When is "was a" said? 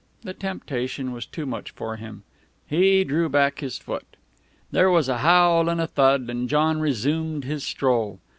4.89-5.19